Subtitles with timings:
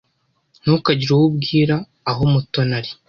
[0.61, 1.75] Ntukagire uwo ubwira
[2.09, 2.91] aho Mutoni ari.